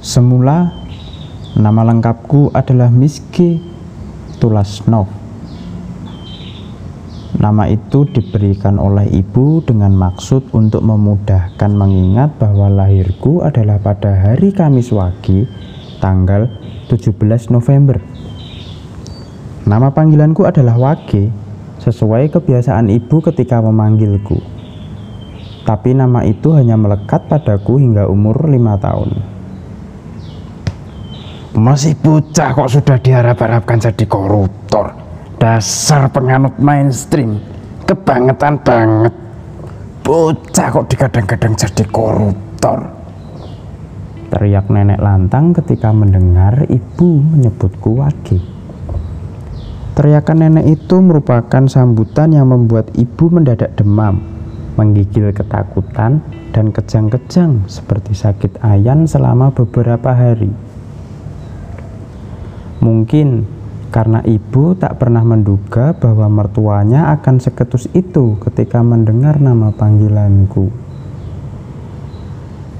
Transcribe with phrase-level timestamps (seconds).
[0.00, 0.72] Semula,
[1.60, 3.60] nama lengkapku adalah Miski
[4.40, 5.04] Tulasnov.
[7.36, 14.56] Nama itu diberikan oleh ibu dengan maksud untuk memudahkan mengingat bahwa lahirku adalah pada hari
[14.56, 15.44] Kamis Wage,
[16.00, 16.48] tanggal
[16.88, 18.00] 17 November.
[19.68, 21.28] Nama panggilanku adalah Wage,
[21.76, 24.40] sesuai kebiasaan ibu ketika memanggilku.
[25.68, 29.39] Tapi nama itu hanya melekat padaku hingga umur lima tahun.
[31.50, 34.94] Masih bocah kok sudah diharap-harapkan jadi koruptor.
[35.42, 37.42] Dasar penganut mainstream.
[37.90, 39.14] Kebangetan banget.
[40.06, 42.86] Bocah kok digadang-gadang jadi koruptor.
[44.30, 48.38] Teriak nenek lantang ketika mendengar ibu menyebutku Wage.
[49.98, 54.22] Teriakan nenek itu merupakan sambutan yang membuat ibu mendadak demam,
[54.78, 56.22] menggigil ketakutan,
[56.54, 60.69] dan kejang-kejang seperti sakit ayan selama beberapa hari.
[62.80, 70.70] Mungkin karena ibu tak pernah menduga bahwa mertuanya akan seketus itu ketika mendengar nama panggilanku.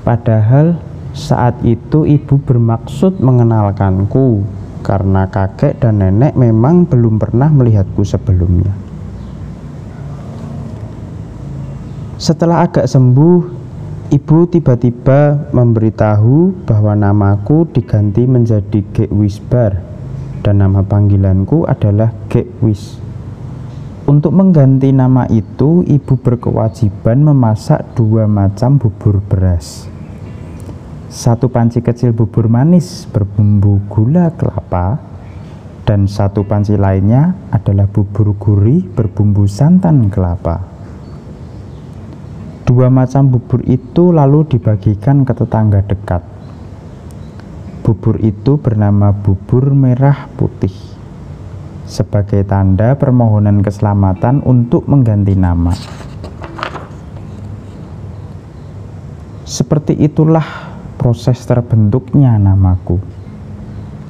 [0.06, 0.78] Padahal
[1.10, 4.46] saat itu ibu bermaksud mengenalkanku
[4.86, 8.70] karena kakek dan nenek memang belum pernah melihatku sebelumnya.
[12.22, 13.38] Setelah agak sembuh,
[14.14, 19.89] ibu tiba-tiba memberitahu bahwa namaku diganti menjadi Gek Wisbar
[20.40, 23.00] dan nama panggilanku adalah Gekwis.
[24.08, 29.86] Untuk mengganti nama itu, ibu berkewajiban memasak dua macam bubur beras.
[31.10, 34.98] Satu panci kecil bubur manis berbumbu gula kelapa,
[35.86, 40.62] dan satu panci lainnya adalah bubur gurih berbumbu santan kelapa.
[42.62, 46.22] Dua macam bubur itu lalu dibagikan ke tetangga dekat.
[47.90, 50.70] Bubur itu bernama bubur merah putih
[51.90, 55.74] sebagai tanda permohonan keselamatan untuk mengganti nama.
[59.42, 60.70] Seperti itulah
[61.02, 63.02] proses terbentuknya namaku.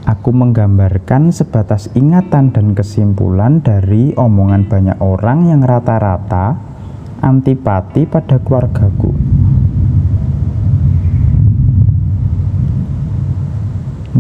[0.05, 6.53] Aku menggambarkan sebatas ingatan dan kesimpulan dari omongan banyak orang yang rata-rata
[7.25, 9.40] antipati pada keluargaku.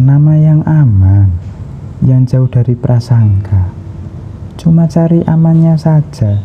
[0.00, 1.28] Nama yang aman,
[2.00, 3.68] yang jauh dari prasangka.
[4.56, 6.40] Cuma cari amannya saja.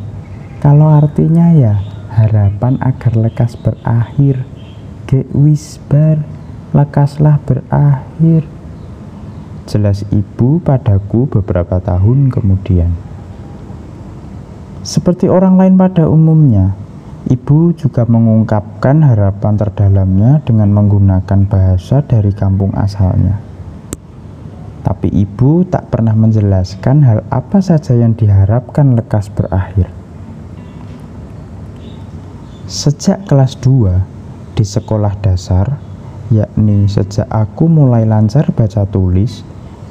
[0.59, 1.79] Kalau artinya ya
[2.11, 4.43] harapan agar lekas berakhir.
[5.07, 6.27] Ge wisbar,
[6.75, 8.43] lekaslah berakhir.
[9.71, 12.91] Jelas ibu padaku beberapa tahun kemudian.
[14.83, 16.75] Seperti orang lain pada umumnya,
[17.25, 23.44] Ibu juga mengungkapkan harapan terdalamnya dengan menggunakan bahasa dari kampung asalnya.
[24.85, 29.89] Tapi ibu tak pernah menjelaskan hal apa saja yang diharapkan lekas berakhir.
[32.69, 35.81] Sejak kelas 2 di sekolah dasar,
[36.29, 39.41] yakni sejak aku mulai lancar baca tulis,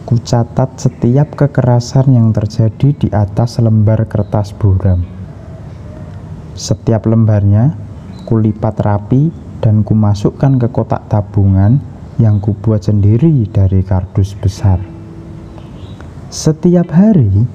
[0.07, 5.15] ku catat setiap kekerasan yang terjadi di atas lembar kertas buram
[6.55, 7.75] setiap lembarnya
[8.31, 9.29] kulipat rapi
[9.59, 11.83] dan kumasukkan ke kotak tabungan
[12.19, 14.79] yang kubuat sendiri dari kardus besar.
[16.31, 17.47] Setiap hari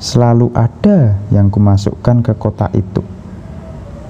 [0.00, 3.02] selalu ada yang kumasukkan ke kotak itu.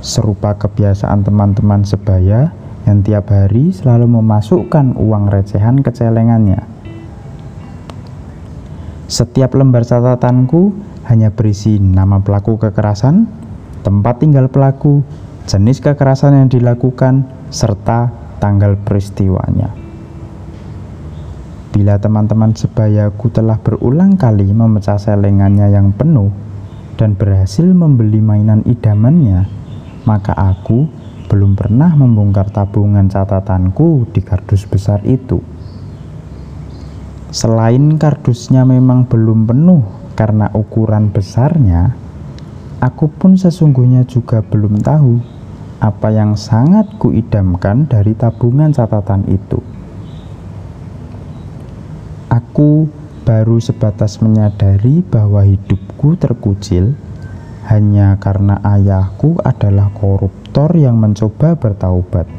[0.01, 2.53] Serupa kebiasaan teman-teman sebaya
[2.89, 6.65] yang tiap hari selalu memasukkan uang recehan ke celengannya.
[9.11, 10.73] Setiap lembar catatanku
[11.11, 13.27] hanya berisi nama pelaku kekerasan,
[13.83, 15.03] tempat tinggal pelaku,
[15.51, 19.90] jenis kekerasan yang dilakukan, serta tanggal peristiwanya.
[21.71, 26.35] Bila teman-teman sebayaku telah berulang kali memecah selengannya yang penuh
[26.99, 29.47] dan berhasil membeli mainan idamannya,
[30.05, 30.91] maka aku
[31.31, 35.39] belum pernah membongkar tabungan catatanku di kardus besar itu.
[37.31, 39.87] Selain kardusnya memang belum penuh
[40.19, 41.95] karena ukuran besarnya,
[42.81, 45.21] Aku pun sesungguhnya juga belum tahu
[45.85, 49.61] apa yang sangat kuidamkan dari tabungan catatan itu.
[52.31, 52.87] Aku
[53.27, 56.95] baru sebatas menyadari bahwa hidupku terkucil
[57.67, 62.31] hanya karena ayahku adalah koruptor yang mencoba bertaubat.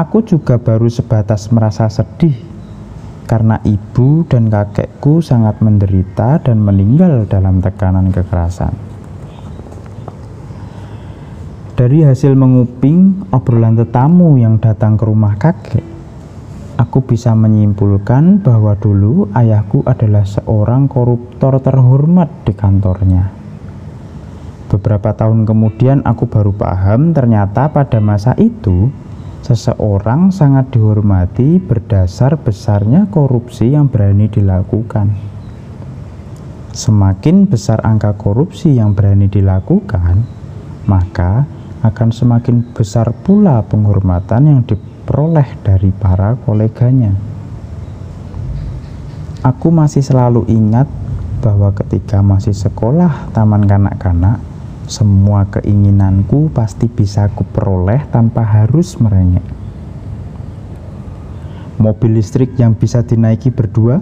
[0.00, 2.32] Aku juga baru sebatas merasa sedih
[3.28, 8.72] karena ibu dan kakekku sangat menderita dan meninggal dalam tekanan kekerasan.
[11.76, 15.91] Dari hasil menguping obrolan tetamu yang datang ke rumah kakek,
[16.82, 23.30] Aku bisa menyimpulkan bahwa dulu ayahku adalah seorang koruptor terhormat di kantornya.
[24.66, 28.90] Beberapa tahun kemudian aku baru paham ternyata pada masa itu
[29.46, 35.14] seseorang sangat dihormati berdasar besarnya korupsi yang berani dilakukan.
[36.74, 40.26] Semakin besar angka korupsi yang berani dilakukan,
[40.90, 41.46] maka
[41.86, 44.60] akan semakin besar pula penghormatan yang
[45.12, 47.12] diperoleh dari para koleganya.
[49.44, 50.88] Aku masih selalu ingat
[51.44, 54.40] bahwa ketika masih sekolah taman kanak-kanak,
[54.88, 59.44] semua keinginanku pasti bisa kuperoleh tanpa harus merengek.
[61.76, 64.00] Mobil listrik yang bisa dinaiki berdua,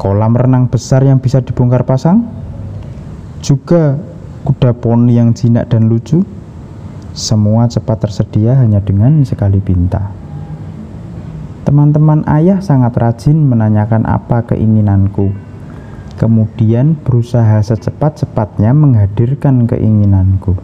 [0.00, 2.24] kolam renang besar yang bisa dibongkar pasang,
[3.44, 4.00] juga
[4.48, 6.24] kuda poni yang jinak dan lucu,
[7.12, 10.08] semua cepat tersedia hanya dengan sekali pinta.
[11.68, 15.30] Teman-teman ayah sangat rajin menanyakan apa keinginanku,
[16.16, 20.56] kemudian berusaha secepat-cepatnya menghadirkan keinginanku.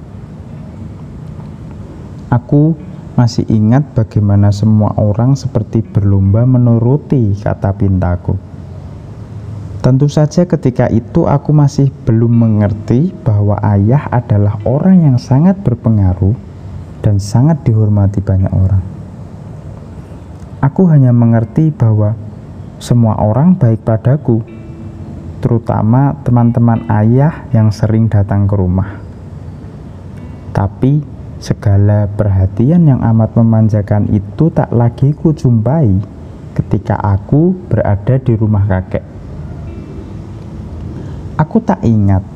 [2.33, 2.77] Aku
[3.15, 8.48] masih ingat bagaimana semua orang seperti berlomba menuruti kata pintaku.
[9.89, 16.37] Tentu saja ketika itu aku masih belum mengerti bahwa ayah adalah orang yang sangat berpengaruh
[17.01, 18.85] dan sangat dihormati banyak orang.
[20.61, 22.13] Aku hanya mengerti bahwa
[22.77, 24.45] semua orang baik padaku,
[25.41, 29.01] terutama teman-teman ayah yang sering datang ke rumah.
[30.53, 31.01] Tapi
[31.41, 35.97] segala perhatian yang amat memanjakan itu tak lagi kujumpai
[36.61, 39.18] ketika aku berada di rumah kakek.
[41.39, 42.27] Aku tak ingat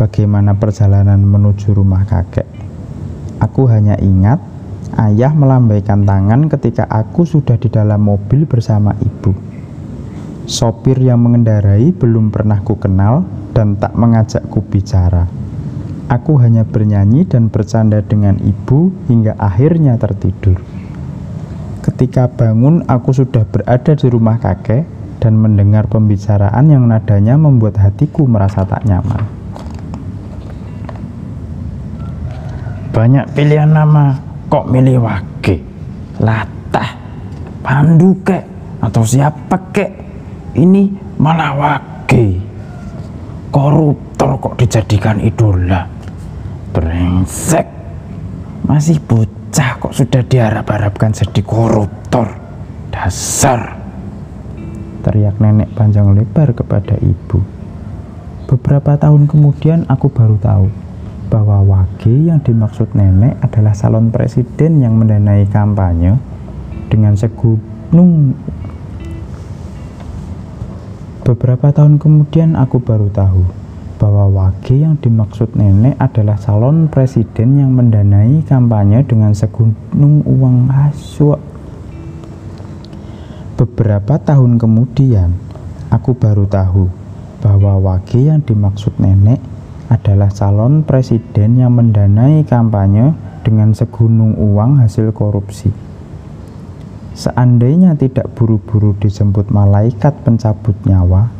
[0.00, 2.48] bagaimana perjalanan menuju rumah kakek.
[3.36, 4.40] Aku hanya ingat
[4.96, 9.36] ayah melambaikan tangan ketika aku sudah di dalam mobil bersama ibu.
[10.48, 15.28] Sopir yang mengendarai belum pernah ku kenal dan tak mengajakku bicara.
[16.08, 20.64] Aku hanya bernyanyi dan bercanda dengan ibu hingga akhirnya tertidur.
[21.84, 28.28] Ketika bangun, aku sudah berada di rumah kakek dan mendengar pembicaraan yang nadanya membuat hatiku
[28.28, 29.24] merasa tak nyaman.
[32.92, 34.16] Banyak pilihan nama,
[34.48, 35.60] kok milih Wage,
[36.24, 36.96] Latah,
[37.60, 38.44] Pandu kek,
[38.80, 39.92] atau siapa kek?
[40.56, 40.88] Ini
[41.20, 42.40] malah Wage.
[43.52, 45.84] Koruptor kok dijadikan idola.
[46.72, 47.68] Brengsek.
[48.64, 52.32] Masih bocah kok sudah diharap-harapkan jadi koruptor.
[52.88, 53.75] Dasar
[55.06, 57.38] teriak nenek panjang lebar kepada ibu.
[58.50, 60.66] Beberapa tahun kemudian aku baru tahu
[61.30, 66.18] bahwa Wage yang dimaksud nenek adalah salon presiden yang mendanai kampanye
[66.90, 68.34] dengan segunung.
[71.26, 73.42] Beberapa tahun kemudian aku baru tahu
[73.98, 81.55] bahwa Wage yang dimaksud nenek adalah salon presiden yang mendanai kampanye dengan segunung uang aswa.
[83.56, 85.32] Beberapa tahun kemudian,
[85.88, 86.92] aku baru tahu
[87.40, 89.40] bahwa Wage yang dimaksud nenek
[89.88, 95.72] adalah calon presiden yang mendanai kampanye dengan segunung uang hasil korupsi.
[97.16, 101.32] Seandainya tidak buru-buru dijemput malaikat pencabut nyawa,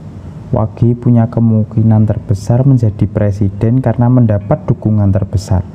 [0.56, 5.68] Wage punya kemungkinan terbesar menjadi presiden karena mendapat dukungan terbesar.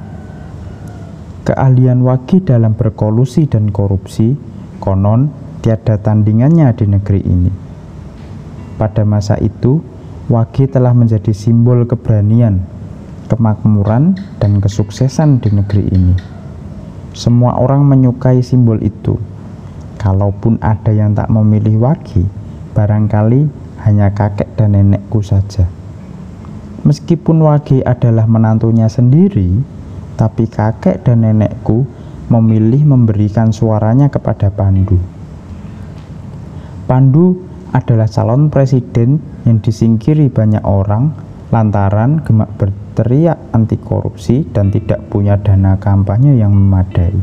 [1.46, 4.34] Keahlian Wage dalam berkolusi dan korupsi
[4.82, 5.30] konon
[5.62, 7.52] tiada tandingannya di negeri ini.
[8.82, 9.80] Pada masa itu,
[10.26, 12.66] Wage telah menjadi simbol keberanian,
[13.30, 16.16] kemakmuran, dan kesuksesan di negeri ini.
[17.12, 19.20] Semua orang menyukai simbol itu.
[20.02, 22.26] Kalaupun ada yang tak memilih Wage,
[22.74, 23.46] barangkali
[23.86, 25.68] hanya kakek dan nenekku saja.
[26.82, 29.62] Meskipun Wage adalah menantunya sendiri,
[30.18, 31.86] tapi kakek dan nenekku
[32.32, 35.21] memilih memberikan suaranya kepada Pandu.
[36.92, 37.40] Pandu
[37.72, 39.16] adalah calon presiden
[39.48, 41.16] yang disingkiri banyak orang
[41.48, 47.16] lantaran gemak berteriak anti korupsi dan tidak punya dana kampanye yang memadai.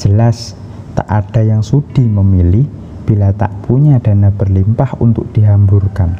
[0.00, 0.56] Jelas
[0.96, 2.64] tak ada yang sudi memilih
[3.04, 6.16] bila tak punya dana berlimpah untuk dihamburkan.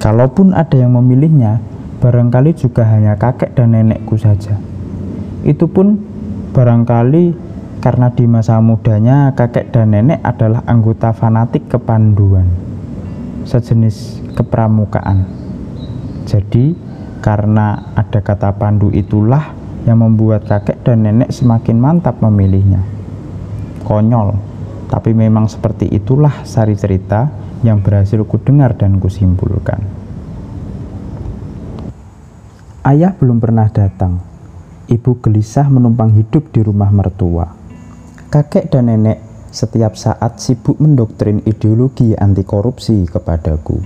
[0.00, 1.60] Kalaupun ada yang memilihnya,
[2.00, 4.56] barangkali juga hanya kakek dan nenekku saja.
[5.44, 6.00] Itu pun
[6.56, 7.45] barangkali
[7.86, 12.50] karena di masa mudanya kakek dan nenek adalah anggota fanatik kepanduan,
[13.46, 15.22] sejenis kepramukaan.
[16.26, 16.74] Jadi,
[17.22, 19.54] karena ada kata pandu itulah
[19.86, 22.82] yang membuat kakek dan nenek semakin mantap memilihnya.
[23.86, 24.34] Konyol,
[24.90, 27.30] Tapi memang seperti itulah sari cerita
[27.62, 29.78] yang berhasil kudengar dan kusimpulkan.
[32.82, 34.18] Ayah belum pernah datang.
[34.90, 37.65] Ibu gelisah menumpang hidup di rumah mertua.
[38.36, 39.16] Kakek dan nenek
[39.48, 43.80] setiap saat sibuk mendoktrin ideologi anti korupsi kepadaku.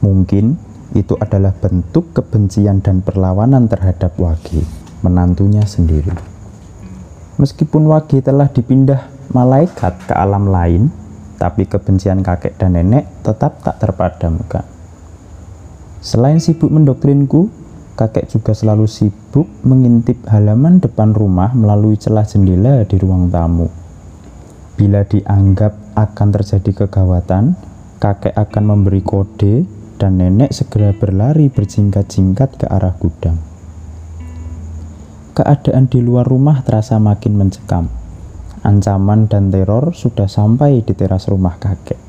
[0.00, 0.56] Mungkin
[0.96, 4.64] itu adalah bentuk kebencian dan perlawanan terhadap Wage,
[5.04, 6.08] menantunya sendiri.
[7.36, 9.04] Meskipun Wage telah dipindah
[9.36, 10.88] malaikat ke alam lain,
[11.36, 14.64] tapi kebencian kakek dan nenek tetap tak terpadamkan.
[16.00, 17.52] Selain sibuk mendoktrinku,
[18.02, 23.70] kakek juga selalu sibuk mengintip halaman depan rumah melalui celah jendela di ruang tamu.
[24.74, 27.54] Bila dianggap akan terjadi kegawatan,
[28.02, 29.62] kakek akan memberi kode
[30.02, 33.38] dan nenek segera berlari berjingkat-jingkat ke arah gudang.
[35.38, 37.86] Keadaan di luar rumah terasa makin mencekam.
[38.66, 42.01] Ancaman dan teror sudah sampai di teras rumah kakek.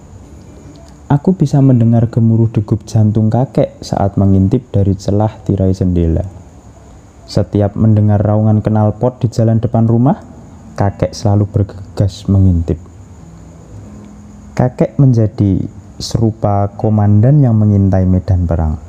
[1.13, 6.25] Aku bisa mendengar gemuruh degup jantung kakek saat mengintip dari celah tirai jendela.
[7.29, 10.25] Setiap mendengar raungan knalpot di jalan depan rumah,
[10.73, 12.81] kakek selalu bergegas mengintip.
[14.57, 15.61] Kakek menjadi
[16.01, 18.81] serupa komandan yang mengintai medan perang.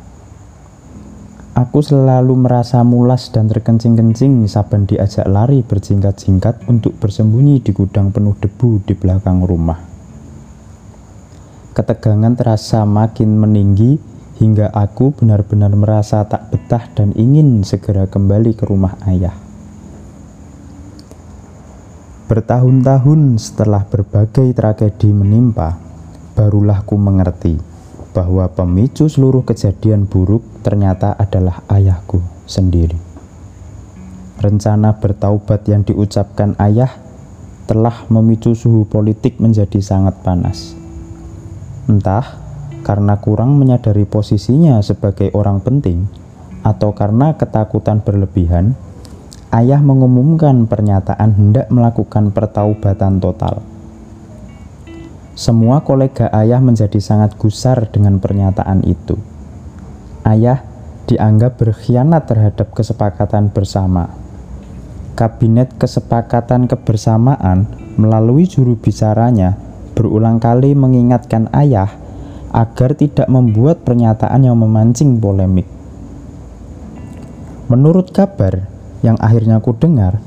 [1.53, 8.33] Aku selalu merasa mulas dan terkencing-kencing saban diajak lari berjingkat-jingkat untuk bersembunyi di gudang penuh
[8.41, 9.94] debu di belakang rumah.
[11.75, 13.99] Ketegangan terasa makin meninggi
[14.39, 19.35] hingga aku benar-benar merasa tak betah dan ingin segera kembali ke rumah ayah.
[22.31, 25.75] Bertahun-tahun setelah berbagai tragedi menimpa,
[26.39, 27.59] barulah ku mengerti
[28.15, 32.95] bahwa pemicu seluruh kejadian buruk ternyata adalah ayahku sendiri.
[34.39, 36.95] Rencana bertaubat yang diucapkan ayah
[37.67, 40.84] telah memicu suhu politik menjadi sangat panas.
[41.85, 42.41] Entah
[42.85, 46.09] karena kurang menyadari posisinya sebagai orang penting
[46.65, 48.73] atau karena ketakutan berlebihan,
[49.53, 53.61] ayah mengumumkan pernyataan hendak melakukan pertaubatan total.
[55.35, 59.19] Semua kolega ayah menjadi sangat gusar dengan pernyataan itu.
[60.25, 60.63] Ayah
[61.05, 64.09] dianggap berkhianat terhadap kesepakatan bersama.
[65.15, 69.55] Kabinet Kesepakatan Kebersamaan melalui juru bicaranya
[69.95, 71.91] berulang kali mengingatkan ayah
[72.55, 75.67] agar tidak membuat pernyataan yang memancing polemik.
[77.67, 78.71] Menurut kabar
[79.03, 80.23] yang akhirnya ku dengar,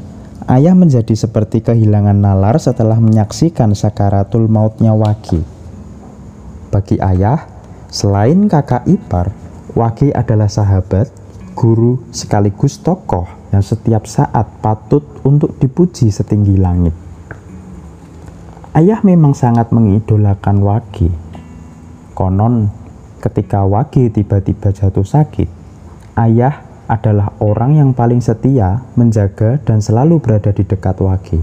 [0.52, 5.40] ayah menjadi seperti kehilangan nalar setelah menyaksikan sakaratul mautnya Wagi.
[6.68, 7.48] Bagi ayah,
[7.88, 9.32] selain kakak ipar,
[9.72, 11.08] Wagi adalah sahabat,
[11.56, 17.07] guru, sekaligus tokoh yang setiap saat patut untuk dipuji setinggi langit.
[18.78, 21.10] Ayah memang sangat mengidolakan Wagi.
[22.14, 22.70] Konon,
[23.18, 25.50] ketika Wagi tiba-tiba jatuh sakit,
[26.14, 31.42] ayah adalah orang yang paling setia, menjaga, dan selalu berada di dekat Wagi.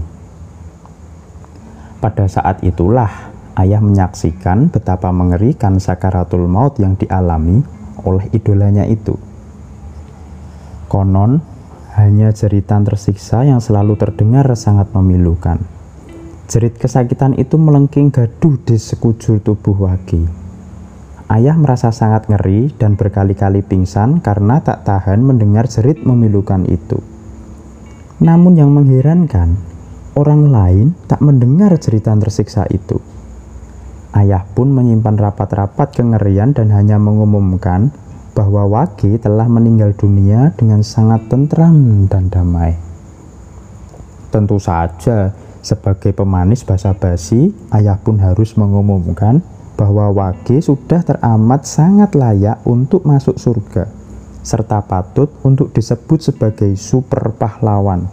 [1.99, 3.11] Pada saat itulah
[3.59, 7.67] ayah menyaksikan betapa mengerikan sakaratul maut yang dialami
[8.07, 9.19] oleh idolanya itu.
[10.87, 11.43] Konon,
[11.99, 15.75] hanya jeritan tersiksa yang selalu terdengar sangat memilukan.
[16.45, 20.45] Jerit kesakitan itu melengking gaduh di sekujur tubuh Wagi.
[21.25, 27.01] Ayah merasa sangat ngeri dan berkali-kali pingsan karena tak tahan mendengar jerit memilukan itu.
[28.21, 29.57] Namun yang mengherankan,
[30.13, 33.01] orang lain tak mendengar jeritan tersiksa itu.
[34.13, 37.89] Ayah pun menyimpan rapat-rapat kengerian dan hanya mengumumkan
[38.37, 42.77] bahwa Wagi telah meninggal dunia dengan sangat tentram dan damai.
[44.29, 45.33] Tentu saja,
[45.65, 49.41] sebagai pemanis basa-basi, ayah pun harus mengumumkan
[49.73, 53.89] bahwa Wage sudah teramat sangat layak untuk masuk surga,
[54.45, 58.05] serta patut untuk disebut sebagai super pahlawan.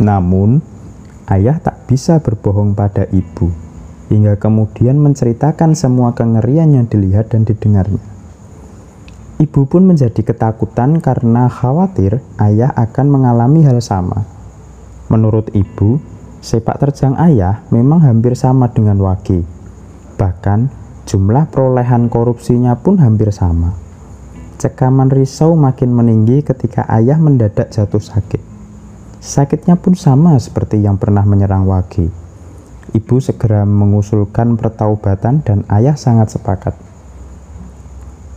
[0.00, 0.64] Namun,
[1.28, 3.52] ayah tak bisa berbohong pada ibu,
[4.08, 8.00] hingga kemudian menceritakan semua kengerian yang dilihat dan didengarnya.
[9.36, 14.22] Ibu pun menjadi ketakutan karena khawatir ayah akan mengalami hal sama.
[15.10, 15.98] Menurut ibu,
[16.42, 19.46] Sepak terjang ayah memang hampir sama dengan Wagi.
[20.18, 20.66] Bahkan
[21.06, 23.78] jumlah perolehan korupsinya pun hampir sama.
[24.58, 28.42] Cekaman risau makin meninggi ketika ayah mendadak jatuh sakit.
[29.22, 32.10] Sakitnya pun sama seperti yang pernah menyerang Wagi.
[32.90, 36.74] Ibu segera mengusulkan pertaubatan dan ayah sangat sepakat.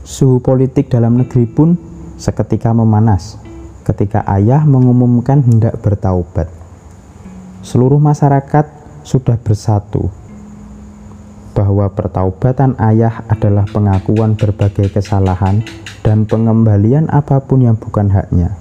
[0.06, 1.74] Suhu politik dalam negeri pun
[2.22, 3.42] seketika memanas
[3.82, 6.65] ketika ayah mengumumkan hendak bertaubat.
[7.66, 8.70] Seluruh masyarakat
[9.02, 10.14] sudah bersatu
[11.58, 15.66] bahwa pertaubatan ayah adalah pengakuan berbagai kesalahan
[16.06, 18.54] dan pengembalian apa pun yang bukan haknya.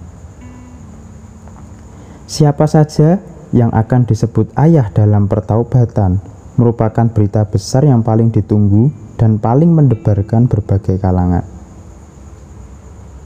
[2.25, 3.21] Siapa saja
[3.53, 6.25] yang akan disebut ayah dalam pertaubatan
[6.57, 8.89] merupakan berita besar yang paling ditunggu
[9.21, 11.45] dan paling mendebarkan berbagai kalangan.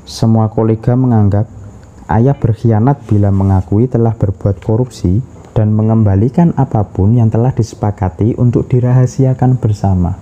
[0.02, 1.46] Semua kolega menganggap
[2.10, 8.70] ayah berkhianat bila mengakui telah berbuat korupsi dan mengembalikan apa pun yang telah disepakati untuk
[8.70, 10.14] dirahasiakan bersama.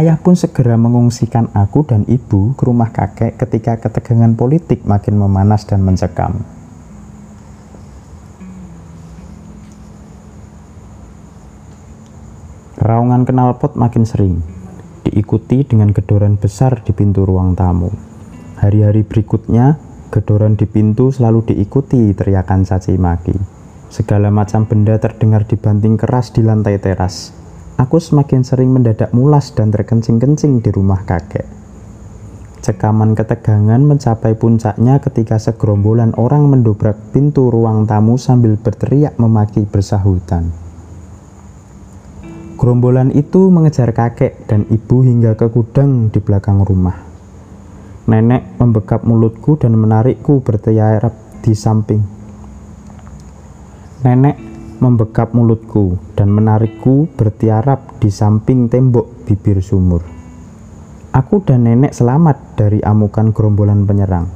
[0.00, 5.68] Ayah pun segera mengungsikan aku dan ibu ke rumah kakek ketika ketegangan politik makin memanas
[5.68, 6.40] dan mencekam.
[12.80, 14.40] Raungan knalpot makin sering,
[15.04, 17.92] diikuti dengan gedoran besar di pintu ruang tamu.
[18.56, 19.76] Hari-hari berikutnya,
[20.14, 23.34] Gedoran di pintu selalu diikuti teriakan caci maki.
[23.90, 27.34] Segala macam benda terdengar dibanting keras di lantai teras.
[27.82, 31.42] Aku semakin sering mendadak mulas dan terkencing-kencing di rumah kakek.
[32.62, 40.54] Cekaman ketegangan mencapai puncaknya ketika segerombolan orang mendobrak pintu ruang tamu sambil berteriak memaki bersahutan.
[42.54, 47.13] Gerombolan itu mengejar kakek dan ibu hingga ke gudang di belakang rumah.
[48.04, 52.04] Nenek membekap mulutku dan menarikku bertiarap di samping.
[54.04, 54.36] Nenek
[54.76, 60.04] membekap mulutku dan menarikku bertiarap di samping tembok bibir sumur.
[61.16, 64.28] Aku dan nenek selamat dari amukan gerombolan penyerang,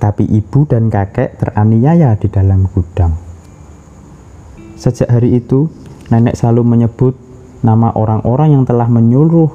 [0.00, 3.12] tapi ibu dan kakek teraniaya di dalam gudang.
[4.80, 5.68] Sejak hari itu,
[6.08, 7.20] nenek selalu menyebut
[7.60, 9.52] nama orang-orang yang telah menyuruh.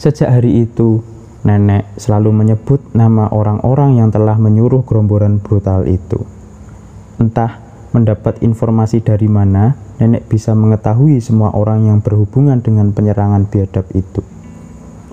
[0.00, 1.11] Sejak hari itu,
[1.42, 6.22] Nenek selalu menyebut nama orang-orang yang telah menyuruh gerombolan brutal itu.
[7.18, 7.58] Entah
[7.90, 14.22] mendapat informasi dari mana, nenek bisa mengetahui semua orang yang berhubungan dengan penyerangan biadab itu.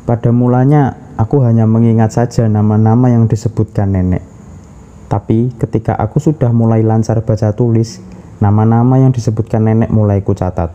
[0.05, 4.21] Pada mulanya, aku hanya mengingat saja nama-nama yang disebutkan nenek.
[5.09, 8.05] Tapi ketika aku sudah mulai lancar baca tulis,
[8.37, 10.69] nama-nama yang disebutkan nenek mulai kucatat.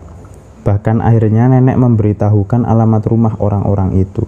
[0.67, 4.27] Bahkan akhirnya nenek memberitahukan alamat rumah orang-orang itu.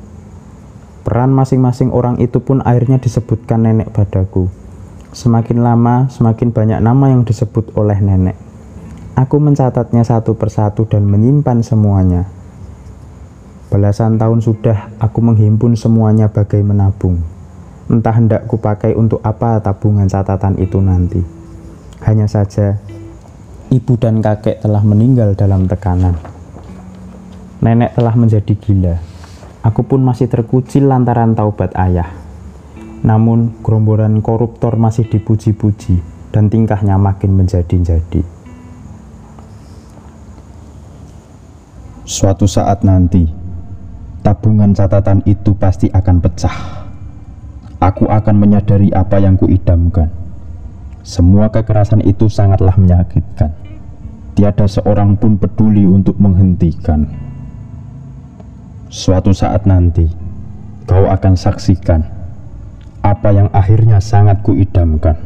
[1.07, 4.51] Peran masing-masing orang itu pun akhirnya disebutkan nenek padaku.
[5.14, 8.35] Semakin lama, semakin banyak nama yang disebut oleh nenek.
[9.14, 12.27] Aku mencatatnya satu persatu dan menyimpan semuanya.
[13.71, 17.23] Belasan tahun sudah aku menghimpun semuanya bagai menabung.
[17.87, 21.23] Entah hendak kupakai untuk apa tabungan catatan itu nanti.
[22.03, 22.83] Hanya saja,
[23.71, 26.19] ibu dan kakek telah meninggal dalam tekanan.
[27.62, 29.15] Nenek telah menjadi gila
[29.66, 32.07] Aku pun masih terkucil lantaran taubat ayah.
[33.02, 35.98] Namun, gerombolan koruptor masih dipuji-puji
[36.31, 38.22] dan tingkahnya makin menjadi-jadi.
[42.07, 43.26] Suatu saat nanti,
[44.22, 46.87] tabungan catatan itu pasti akan pecah.
[47.83, 50.14] Aku akan menyadari apa yang kuidamkan.
[51.02, 53.50] Semua kekerasan itu sangatlah menyakitkan.
[54.38, 57.26] Tiada seorang pun peduli untuk menghentikan.
[58.87, 60.07] Suatu saat nanti,
[60.87, 62.07] kau akan saksikan
[63.03, 65.18] apa yang akhirnya sangat kuidamkan.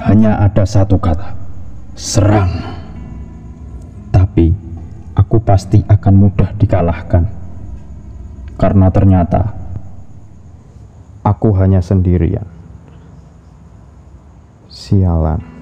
[0.00, 1.36] Hanya ada satu kata,
[1.92, 2.48] serang.
[4.08, 4.54] Tapi,
[5.12, 7.28] aku pasti akan mudah dikalahkan.
[8.56, 9.52] Karena ternyata,
[11.20, 12.46] aku hanya sendirian.
[14.72, 15.57] Sialan.